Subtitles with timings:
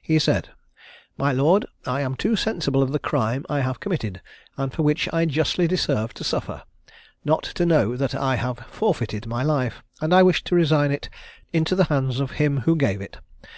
[0.00, 0.48] He said,
[1.18, 4.22] "My lord, I am too sensible of the crime I have committed,
[4.56, 6.62] and for which I justly deserve to suffer,
[7.22, 11.10] not to know that I have forfeited my life, and I wish to resign it
[11.52, 13.18] into the hands of Him who gave it.